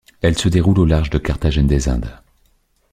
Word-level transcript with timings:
Elle 0.23 0.35
se 0.35 0.49
déroule 0.49 0.79
au 0.79 0.85
large 0.85 1.11
de 1.11 1.19
Carthagène 1.19 1.67
des 1.67 1.87
Indes. 1.87 2.17